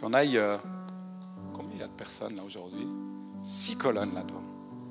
[0.00, 0.38] Qu'on aille.
[0.38, 0.56] Euh,
[1.52, 2.86] combien il y a de personnes là aujourd'hui?
[3.42, 4.42] Six colonnes là-devant.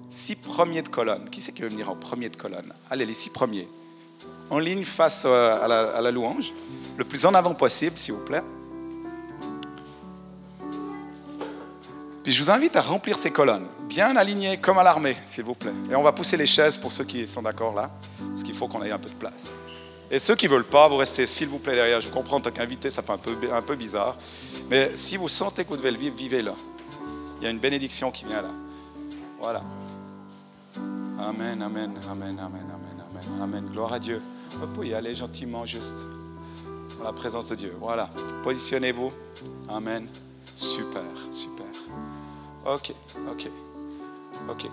[0.10, 1.30] Six premiers de colonne.
[1.30, 2.74] Qui c'est qui veut venir en premier de colonne?
[2.90, 3.68] Allez, les six premiers.
[4.50, 6.54] En ligne face euh, à la, à la louange.
[6.98, 8.44] Le plus en avant possible, s'il vous plaît.
[12.30, 15.56] Puis je vous invite à remplir ces colonnes, bien alignées comme à l'armée, s'il vous
[15.56, 15.74] plaît.
[15.90, 17.90] Et on va pousser les chaises pour ceux qui sont d'accord là,
[18.20, 19.56] parce qu'il faut qu'on ait un peu de place.
[20.12, 22.00] Et ceux qui ne veulent pas, vous restez s'il vous plaît derrière.
[22.00, 24.16] Je comprends, en tant qu'invité, ça fait un peu, un peu bizarre.
[24.70, 26.52] Mais si vous sentez que vous devez le vivre, vivez-le.
[27.40, 28.52] Il y a une bénédiction qui vient là.
[29.42, 29.64] Voilà.
[31.18, 32.68] Amen, amen, amen, amen, amen,
[33.10, 33.70] amen, amen.
[33.72, 34.22] Gloire à Dieu.
[34.52, 36.06] Vous pouvez y aller gentiment, juste
[37.00, 37.74] dans la présence de Dieu.
[37.80, 38.08] Voilà.
[38.44, 39.12] Positionnez-vous.
[39.68, 40.08] Amen.
[40.56, 41.59] Super, super.
[42.66, 42.94] Ok,
[43.32, 43.50] ok,
[44.50, 44.70] ok.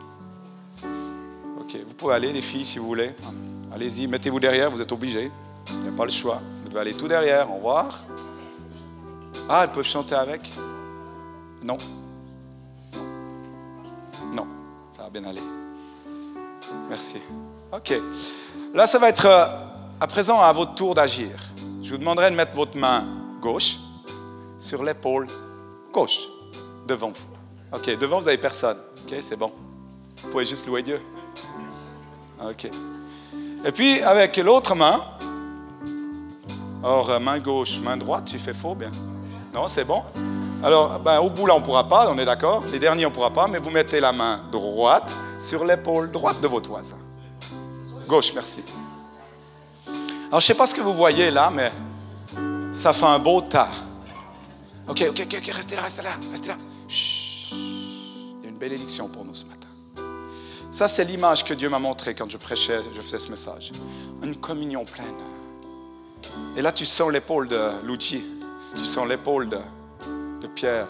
[1.61, 3.15] Ok, vous pouvez aller les filles si vous voulez.
[3.73, 5.31] Allez-y, mettez-vous derrière, vous êtes obligés.
[5.71, 6.41] Il n'y a pas le choix.
[6.63, 7.51] Vous devez aller tout derrière.
[7.51, 8.05] Au revoir.
[9.49, 10.41] Ah, elles peuvent chanter avec?
[11.63, 11.77] Non.
[14.33, 14.47] Non,
[14.97, 15.43] ça va bien aller.
[16.89, 17.19] Merci.
[17.73, 17.95] OK.
[18.75, 19.47] Là, ça va être euh,
[20.01, 21.31] à présent à votre tour d'agir.
[21.83, 23.05] Je vous demanderai de mettre votre main
[23.41, 23.77] gauche
[24.59, 25.27] sur l'épaule
[25.93, 26.29] gauche
[26.87, 27.36] devant vous.
[27.75, 28.77] OK, devant, vous n'avez personne.
[29.05, 29.53] OK, c'est bon.
[30.23, 31.01] Vous pouvez juste louer Dieu.
[32.43, 32.71] OK.
[33.65, 35.03] Et puis, avec l'autre main,
[36.83, 38.91] alors, main gauche, main droite, tu fais faux, bien.
[39.53, 40.03] Non, c'est bon.
[40.63, 42.63] Alors, ben, au bout là, on ne pourra pas, on est d'accord.
[42.73, 46.41] Les derniers, on ne pourra pas, mais vous mettez la main droite sur l'épaule droite
[46.41, 46.97] de votre voisin.
[48.07, 48.63] Gauche, merci.
[50.29, 51.73] Alors, je ne sais pas ce que vous voyez là, mais
[52.73, 53.69] ça fait un beau tas.
[54.89, 56.57] Ok, ok, ok, restez là, restez là, restez là.
[58.69, 59.69] Bénédiction pour nous ce matin.
[60.73, 63.71] Ça, c'est l'image que Dieu m'a montrée quand je prêchais, je faisais ce message.
[64.25, 65.07] Une communion pleine.
[66.57, 68.25] Et là, tu sens l'épaule de Luigi,
[68.75, 69.59] tu sens l'épaule de,
[70.57, 70.89] Pierre,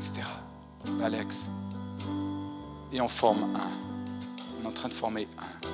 [0.00, 0.26] etc.,
[0.98, 1.50] d'Alex.
[2.94, 4.62] Et on forme un.
[4.62, 5.68] On est en train de former un.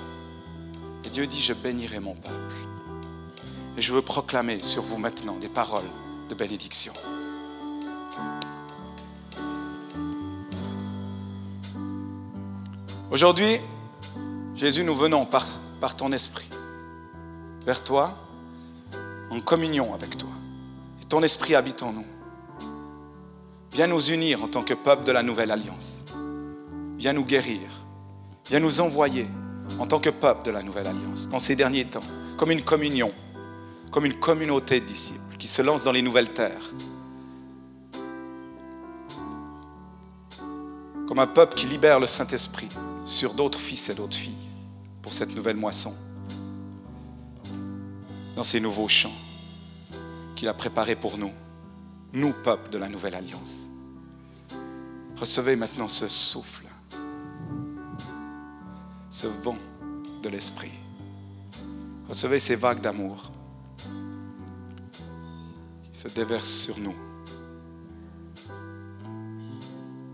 [1.05, 2.57] Et Dieu dit, je bénirai mon peuple.
[3.79, 5.88] Et je veux proclamer sur vous maintenant des paroles
[6.29, 6.93] de bénédiction.
[13.11, 13.59] Aujourd'hui,
[14.55, 16.49] Jésus, nous venons par, ton esprit
[17.66, 18.14] vers toi,
[19.31, 20.29] en communion avec toi.
[21.09, 22.07] Ton esprit habite en nous.
[23.73, 26.05] Viens nous unir en tant que peuple de la nouvelle alliance.
[26.99, 27.61] Viens nous guérir.
[28.49, 29.27] Viens nous envoyer
[29.81, 32.01] en tant que peuple de la nouvelle alliance dans ces derniers temps,
[32.37, 33.11] comme une communion,
[33.90, 36.73] comme une communauté de disciples qui se lance dans les nouvelles terres.
[41.11, 42.68] Comme un peuple qui libère le Saint-Esprit
[43.05, 44.46] sur d'autres fils et d'autres filles
[45.03, 45.92] pour cette nouvelle moisson,
[48.37, 49.11] dans ces nouveaux champs
[50.37, 51.33] qu'il a préparés pour nous,
[52.12, 53.68] nous, peuple de la nouvelle alliance.
[55.16, 56.66] Recevez maintenant ce souffle,
[59.09, 59.59] ce vent
[60.23, 60.70] de l'esprit.
[62.09, 63.33] Recevez ces vagues d'amour
[65.90, 66.94] qui se déversent sur nous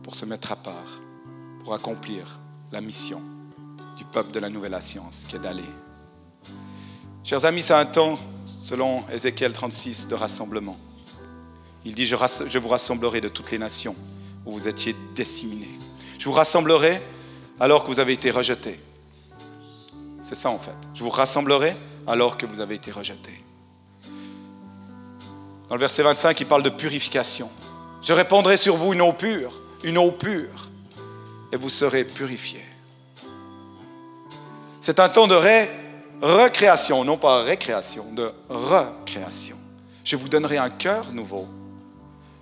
[0.06, 1.00] pour se mettre à part,
[1.64, 2.38] pour accomplir
[2.70, 3.20] la mission
[3.98, 5.64] du peuple de la nouvelle alliance qui est d'aller.
[7.24, 8.16] Chers amis, c'est un temps,
[8.46, 10.76] selon Ézéchiel 36, de rassemblement.
[11.84, 12.14] Il dit, je,
[12.46, 13.96] je vous rassemblerai de toutes les nations
[14.44, 15.76] où vous étiez disséminés.
[16.20, 17.00] Je vous rassemblerai
[17.58, 18.78] alors que vous avez été rejetés.
[20.22, 20.70] C'est ça en fait.
[20.94, 21.72] Je vous rassemblerai
[22.06, 23.44] alors que vous avez été rejetés.
[25.68, 27.50] Dans le verset 25, il parle de purification.
[28.02, 29.52] Je répandrai sur vous une eau pure,
[29.84, 30.70] une eau pure,
[31.52, 32.64] et vous serez purifiés.
[34.80, 35.68] C'est un temps de ré,
[36.22, 39.56] recréation, non pas récréation, de recréation.
[40.04, 41.46] Je vous donnerai un cœur nouveau.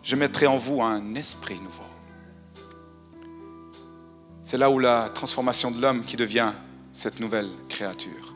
[0.03, 1.83] Je mettrai en vous un esprit nouveau.
[4.42, 6.53] C'est là où la transformation de l'homme qui devient
[6.92, 8.35] cette nouvelle créature.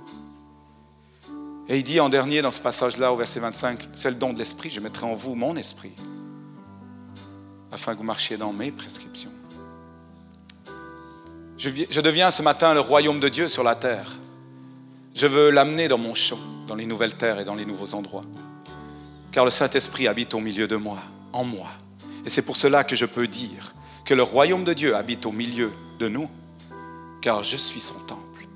[1.69, 4.39] Et il dit en dernier dans ce passage-là, au verset 25, c'est le don de
[4.39, 5.93] l'esprit, je mettrai en vous mon esprit,
[7.73, 9.31] afin que vous marchiez dans mes prescriptions.
[11.59, 14.07] Je, deviens ce matin le royaume de Dieu sur la terre.
[15.15, 18.25] Je veux l'amener dans mon champ, dans les nouvelles terres et dans les nouveaux endroits.
[19.33, 20.99] Car le Saint-Esprit habite au milieu de moi,
[21.33, 21.69] en moi.
[22.25, 25.33] Et c'est pour cela que je peux dire que le royaume de Dieu habite au
[25.33, 26.31] milieu de nous,
[27.21, 28.47] car je suis son temple.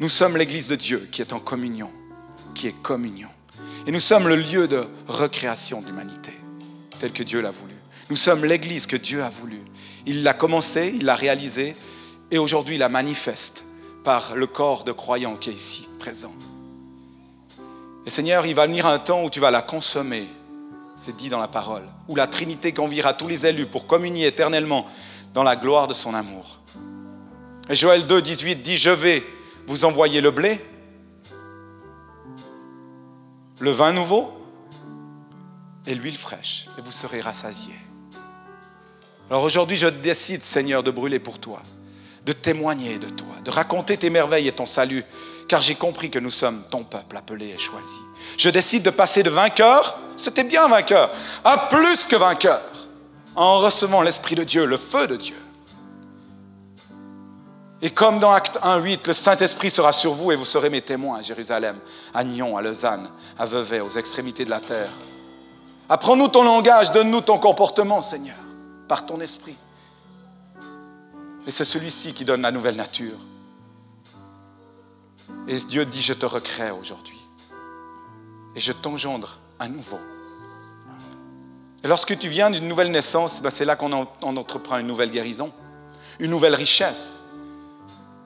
[0.00, 1.90] Nous sommes l'Église de Dieu qui est en communion,
[2.54, 3.28] qui est communion.
[3.86, 6.29] Et nous sommes le lieu de recréation de l'humanité,
[7.00, 7.74] tel que Dieu l'a voulu.
[8.10, 9.60] Nous sommes l'Église que Dieu a voulu.
[10.06, 11.72] Il l'a commencé, il l'a réalisé,
[12.30, 13.64] et aujourd'hui il la manifeste
[14.04, 16.32] par le corps de croyants qui est ici présent.
[18.06, 20.26] Et Seigneur, il va venir un temps où tu vas la consommer,
[21.00, 24.86] c'est dit dans la parole, où la Trinité conviera tous les élus pour communier éternellement
[25.32, 26.58] dans la gloire de son amour.
[27.68, 29.24] Et Joël 2, 18 dit, je vais
[29.66, 30.58] vous envoyer le blé,
[33.60, 34.39] le vin nouveau
[35.90, 37.74] et l'huile fraîche, et vous serez rassasiés.
[39.28, 41.60] Alors aujourd'hui, je décide, Seigneur, de brûler pour toi,
[42.24, 45.04] de témoigner de toi, de raconter tes merveilles et ton salut,
[45.48, 47.98] car j'ai compris que nous sommes ton peuple appelé et choisi.
[48.38, 51.10] Je décide de passer de vainqueur, c'était bien vainqueur,
[51.44, 52.62] à plus que vainqueur,
[53.34, 55.36] en recevant l'Esprit de Dieu, le feu de Dieu.
[57.82, 60.82] Et comme dans Acte 1, 8, le Saint-Esprit sera sur vous et vous serez mes
[60.82, 61.78] témoins à Jérusalem,
[62.14, 64.90] à Nyon, à Lausanne, à Vevey, aux extrémités de la terre.
[65.90, 68.36] Apprends-nous ton langage, donne-nous ton comportement, Seigneur
[68.90, 69.54] par ton esprit.
[71.46, 73.16] Et c'est celui-ci qui donne la nouvelle nature.
[75.46, 77.20] Et Dieu dit, je te recrée aujourd'hui.
[78.56, 80.00] Et je t'engendre à nouveau.
[81.84, 85.52] Et lorsque tu viens d'une nouvelle naissance, ben, c'est là qu'on entreprend une nouvelle guérison.
[86.18, 87.20] une nouvelle richesse.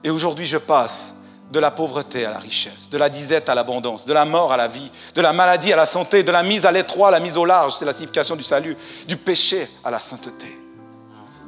[0.03, 1.13] Et aujourd'hui, je passe
[1.51, 4.57] de la pauvreté à la richesse, de la disette à l'abondance, de la mort à
[4.57, 7.19] la vie, de la maladie à la santé, de la mise à l'étroit à la
[7.19, 8.75] mise au large, c'est la signification du salut,
[9.07, 10.57] du péché à la sainteté.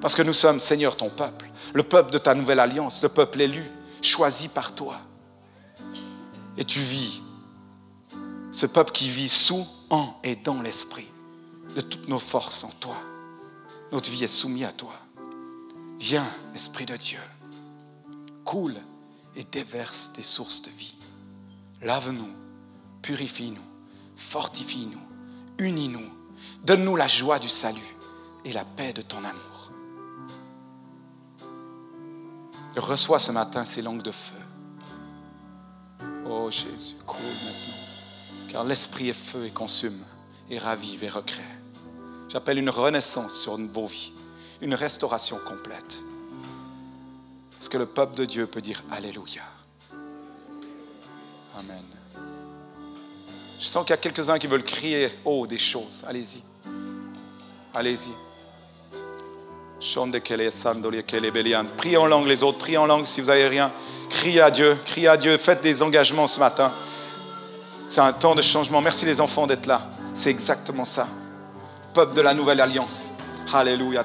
[0.01, 3.41] Parce que nous sommes, Seigneur, ton peuple, le peuple de ta nouvelle alliance, le peuple
[3.41, 3.63] élu,
[4.01, 4.95] choisi par toi.
[6.57, 7.21] Et tu vis,
[8.51, 11.07] ce peuple qui vit sous, en et dans l'esprit,
[11.75, 12.95] de toutes nos forces en toi.
[13.91, 14.93] Notre vie est soumise à toi.
[15.99, 17.19] Viens, Esprit de Dieu,
[18.43, 18.75] coule
[19.37, 20.95] et déverse tes sources de vie.
[21.81, 22.29] Lave-nous,
[23.01, 23.61] purifie-nous,
[24.15, 24.99] fortifie-nous,
[25.59, 26.11] unis-nous,
[26.65, 27.95] donne-nous la joie du salut
[28.43, 29.71] et la paix de ton amour.
[32.75, 34.35] Reçois ce matin ces langues de feu.
[36.29, 40.03] Oh Jésus, coule maintenant, car l'Esprit est feu et consume,
[40.49, 41.41] et ravive et recrée.
[42.27, 44.13] J'appelle une renaissance sur vos vies,
[44.61, 46.03] une restauration complète.
[47.59, 49.41] Est-ce que le peuple de Dieu peut dire Alléluia
[51.59, 51.83] Amen.
[53.59, 56.03] Je sens qu'il y a quelques-uns qui veulent crier haut des choses.
[56.07, 56.43] Allez-y.
[57.73, 58.11] Allez-y.
[61.77, 63.71] Priez en langue les autres, priez en langue si vous n'avez rien.
[64.09, 66.71] Criez à Dieu, criez à Dieu, faites des engagements ce matin.
[67.87, 68.81] C'est un temps de changement.
[68.81, 69.89] Merci les enfants d'être là.
[70.13, 71.07] C'est exactement ça.
[71.93, 73.11] Peuple de la nouvelle alliance.
[73.53, 74.03] Alléluia.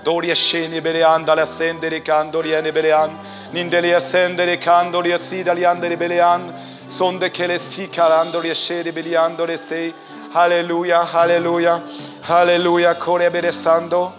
[3.53, 6.53] Nindeli ascendere candoli assidali andere belean,
[6.87, 9.93] sonde che le si calandoli e ascere beliandole sei.
[10.33, 11.83] Alleluia, alleluia,
[12.23, 14.13] alleluia, core beressando.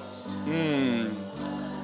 [0.45, 1.05] Mm.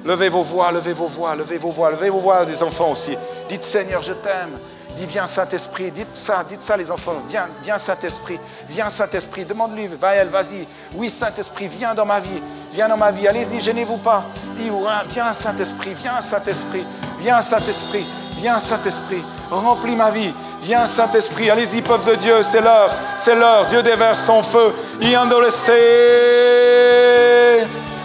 [0.03, 3.17] Levez vos voix, levez vos voix, levez vos voix, levez vos voix des enfants aussi.
[3.47, 4.57] Dites Seigneur, je t'aime.
[4.99, 9.87] Dis, viens Saint-Esprit, dites ça, dites ça les enfants, viens, viens Saint-Esprit, viens Saint-Esprit, demande-lui,
[9.87, 14.25] va-elle, vas-y, oui Saint-Esprit, viens dans ma vie, viens dans ma vie, allez-y, gênez-vous pas,
[14.57, 14.69] dis,
[15.13, 16.85] viens Saint-Esprit, viens Saint-Esprit,
[17.17, 18.05] viens Saint-Esprit,
[18.39, 20.33] viens Saint-Esprit, remplis ma vie,
[20.63, 24.75] viens Saint-Esprit, allez-y peuple de Dieu, c'est l'heure, c'est l'heure, Dieu déverse son feu,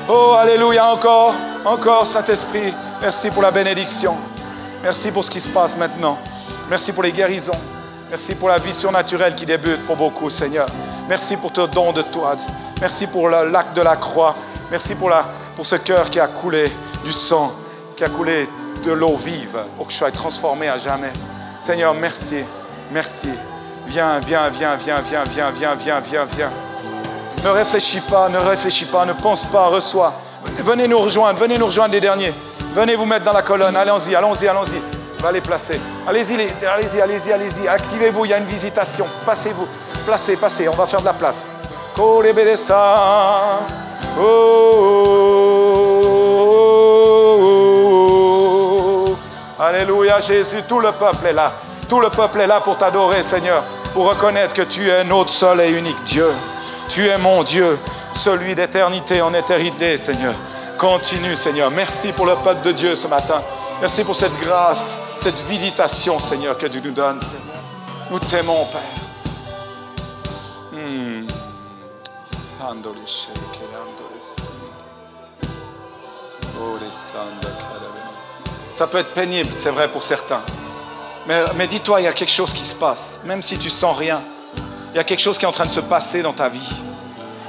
[0.09, 4.17] oh alléluia, encore, encore Saint-Esprit, merci pour la bénédiction,
[4.85, 6.17] merci pour ce qui se passe maintenant.
[6.69, 7.53] Merci pour les guérisons.
[8.11, 10.67] Merci pour la vision naturelle qui débute pour beaucoup, Seigneur.
[11.09, 12.37] Merci pour ton don de toi.
[12.81, 14.35] Merci pour le lac de la croix.
[14.71, 16.65] Merci pour, la, pour ce cœur qui a coulé
[17.05, 17.53] du sang,
[17.97, 18.49] qui a coulé
[18.85, 21.13] de l'eau vive pour que je sois transformé à jamais.
[21.61, 22.45] Seigneur, merci.
[22.93, 23.31] Merci.
[23.87, 26.51] Viens, viens, viens, viens, viens, viens, viens, viens, viens, viens.
[27.45, 30.15] Ne réfléchis pas, ne réfléchis pas, ne pense pas, reçois.
[30.59, 32.33] Venez nous rejoindre, venez nous rejoindre les derniers.
[32.75, 33.77] Venez vous mettre dans la colonne.
[33.77, 34.94] Allons-y, allons-y, allons-y
[35.25, 35.81] va les placer.
[36.07, 37.67] Allez-y, allez-y, allez-y, allez-y.
[37.67, 39.07] Activez-vous, il y a une visitation.
[39.25, 39.67] Passez-vous.
[40.05, 41.47] Placez, passez, on va faire de la place.
[41.99, 42.23] Oh,
[49.59, 51.53] Alléluia Jésus, tout le peuple est là.
[51.89, 55.59] Tout le peuple est là pour t'adorer Seigneur, pour reconnaître que tu es notre seul
[55.61, 56.29] et unique Dieu.
[56.91, 57.79] Tu es mon Dieu,
[58.13, 60.35] celui d'éternité en éternité Seigneur.
[60.79, 61.71] Continue Seigneur.
[61.71, 63.41] Merci pour le peuple de Dieu ce matin.
[63.81, 67.19] Merci pour cette grâce cette visitation, Seigneur, que tu nous donnes.
[68.11, 68.83] Nous t'aimons, Père.
[70.71, 71.27] Hmm.
[78.75, 80.43] Ça peut être pénible, c'est vrai pour certains.
[81.27, 83.97] Mais, mais dis-toi, il y a quelque chose qui se passe, même si tu sens
[83.97, 84.23] rien.
[84.93, 86.71] Il y a quelque chose qui est en train de se passer dans ta vie.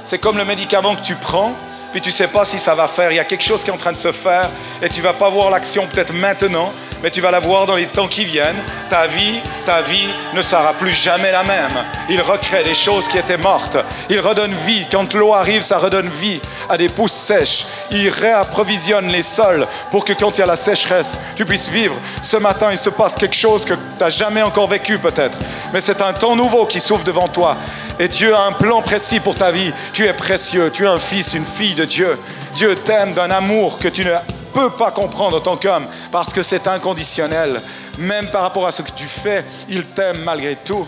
[0.02, 1.52] C'est comme le médicament que tu prends,
[1.92, 3.10] puis tu ne sais pas si ça va faire.
[3.12, 4.48] Il y a quelque chose qui est en train de se faire
[4.82, 6.72] et tu ne vas pas voir l'action peut-être maintenant,
[7.02, 8.62] mais tu vas la voir dans les temps qui viennent.
[8.90, 11.84] Ta vie, ta vie ne sera plus jamais la même.
[12.08, 13.78] Il recrée des choses qui étaient mortes.
[14.10, 14.86] Il redonne vie.
[14.90, 17.66] Quand l'eau arrive, ça redonne vie à des pousses sèches.
[17.90, 21.96] Il réapprovisionne les sols pour que quand il y a la sécheresse, tu puisses vivre.
[22.22, 25.38] Ce matin, il se passe quelque chose que tu n'as jamais encore vécu peut-être.
[25.72, 27.56] Mais c'est un temps nouveau qui s'ouvre devant toi.
[27.98, 29.72] Et Dieu a un plan précis pour ta vie.
[29.92, 30.70] Tu es précieux.
[30.72, 32.18] Tu es un fils, une fille de Dieu.
[32.54, 34.12] Dieu t'aime d'un amour que tu ne
[34.52, 37.60] peux pas comprendre en tant qu'homme parce que c'est inconditionnel.
[37.98, 40.86] Même par rapport à ce que tu fais, il t'aime malgré tout.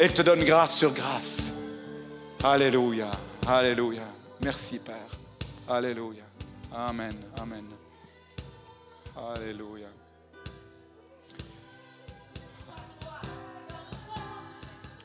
[0.00, 1.52] Et il te donne grâce sur grâce.
[2.42, 3.10] Alléluia.
[3.46, 4.13] Alléluia.
[4.44, 4.94] Merci Père.
[5.66, 6.22] Alléluia.
[6.70, 7.14] Amen.
[7.40, 7.64] Amen.
[9.16, 9.88] Alléluia.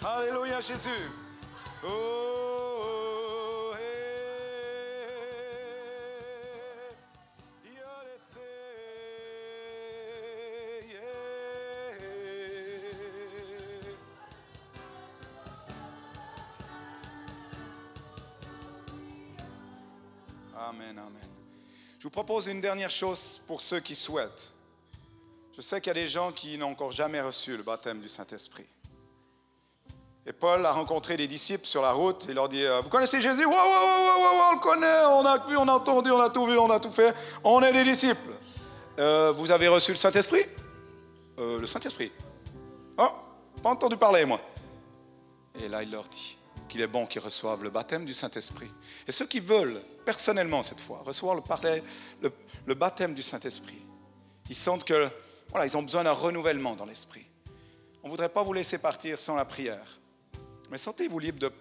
[0.03, 0.89] Alléluia Jésus.
[1.87, 3.28] Oh,
[20.67, 21.29] Amen, amen.
[21.99, 24.51] Je vous propose une dernière chose pour ceux qui souhaitent.
[25.55, 28.09] Je sais qu'il y a des gens qui n'ont encore jamais reçu le baptême du
[28.09, 28.65] Saint-Esprit.
[30.25, 32.25] Et Paul a rencontré des disciples sur la route.
[32.27, 33.45] Il leur dit euh, Vous connaissez Jésus?
[33.45, 36.45] Oui, oui, oui, on le connaît, on a vu, on a entendu, on a tout
[36.45, 37.15] vu, on a tout fait.
[37.43, 38.33] On est des disciples.
[38.99, 40.43] Euh, vous avez reçu le Saint-Esprit?
[41.39, 42.11] Euh, Le Saint-Esprit.
[42.97, 43.07] Oh,
[43.63, 44.41] pas entendu parler, moi.
[45.63, 46.38] Et là, il leur dit
[46.69, 48.71] qu'il est bon qu'ils reçoivent le baptême du Saint-Esprit.
[49.07, 53.81] Et ceux qui veulent, personnellement cette fois, recevoir le, baptême du Saint-Esprit,
[54.49, 55.09] ils sentent que
[55.49, 57.25] voilà, ils ont besoin d'un renouvellement dans l'esprit.
[58.03, 59.99] On ne voudrait pas vous laisser partir sans la prière.
[60.71, 61.51] Mais sentez-vous libre de,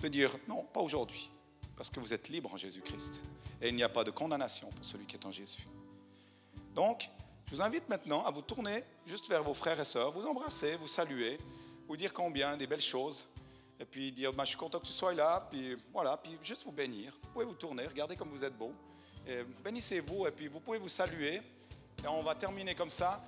[0.00, 1.30] de dire non, pas aujourd'hui,
[1.76, 3.22] parce que vous êtes libre en Jésus-Christ.
[3.60, 5.66] Et il n'y a pas de condamnation pour celui qui est en Jésus.
[6.74, 7.10] Donc,
[7.46, 10.76] je vous invite maintenant à vous tourner juste vers vos frères et sœurs, vous embrasser,
[10.76, 11.38] vous saluer,
[11.86, 13.26] vous dire combien des belles choses,
[13.80, 16.64] et puis dire bah, Je suis content que tu sois là, puis voilà, puis juste
[16.64, 17.12] vous bénir.
[17.22, 18.72] Vous pouvez vous tourner, regardez comme vous êtes beau,
[19.64, 21.42] bénissez-vous, et puis vous pouvez vous saluer.
[22.04, 23.22] Et on va terminer comme ça.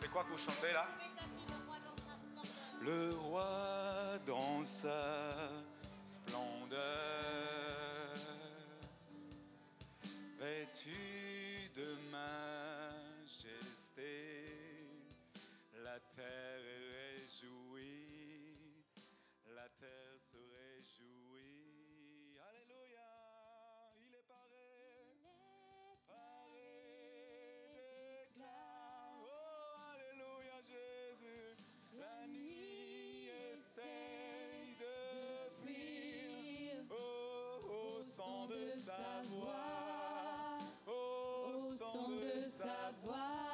[0.00, 0.88] C'est quoi que vous chantez là?
[2.80, 5.48] Le roi dans sa
[6.06, 6.45] splendeur,
[38.26, 43.45] son de sa voix, au son de sa voix.